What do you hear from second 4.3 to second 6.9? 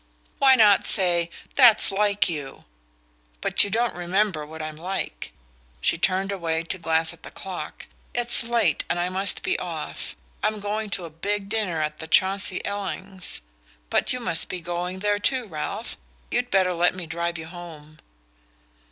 what I'm like." She turned away to